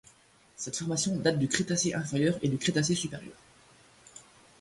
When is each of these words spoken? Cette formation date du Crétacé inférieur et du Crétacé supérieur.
Cette 0.55 0.77
formation 0.77 1.15
date 1.15 1.37
du 1.37 1.47
Crétacé 1.47 1.93
inférieur 1.93 2.35
et 2.41 2.49
du 2.49 2.57
Crétacé 2.57 2.95
supérieur. 2.95 3.35